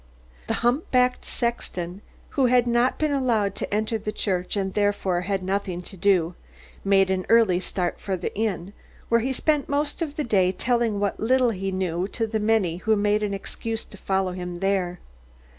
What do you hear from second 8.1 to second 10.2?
the inn, where he spent most of